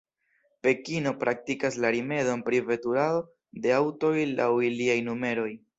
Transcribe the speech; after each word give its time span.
Pekino 0.67 1.13
praktikas 1.23 1.77
la 1.85 1.93
rimedon 1.97 2.43
pri 2.49 2.63
veturado 2.71 3.23
de 3.67 3.79
aŭtoj 3.83 4.17
laŭ 4.35 4.53
iliaj 4.73 5.03
numeroj. 5.11 5.51